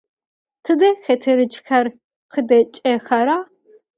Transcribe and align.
Tıde 0.63 0.89
xeterıç'xer 1.03 1.85
khıdaç'exera? 2.31 3.37